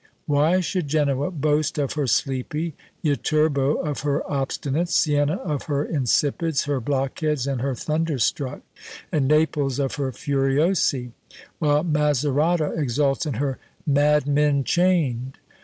Why 0.25 0.61
should 0.61 0.87
Genoa 0.87 1.29
boast 1.29 1.77
of 1.77 1.93
her 1.93 2.07
"Sleepy," 2.07 2.73
Yiterbo 3.03 3.85
of 3.85 3.99
her 3.99 4.23
"Obstinates," 4.25 4.95
Sienna 4.95 5.35
of 5.35 5.65
her 5.65 5.85
"Insipids," 5.85 6.63
her 6.65 6.81
"Blockheads," 6.81 7.45
and 7.45 7.61
her 7.61 7.75
"Thunderstruck;" 7.75 8.61
and 9.11 9.27
Naples 9.27 9.77
of 9.77 9.93
her 10.01 10.11
"Furiosi:" 10.11 11.11
while 11.59 11.83
Macerata 11.83 12.71
exults 12.75 13.27
in 13.27 13.35
her 13.35 13.59
"Madmen 13.85 14.63
chained?" 14.63 15.37